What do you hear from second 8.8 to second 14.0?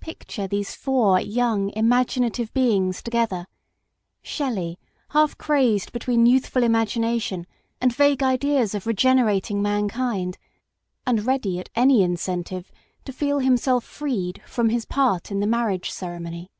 regenerating man kind, and ready at any incentive to feel himself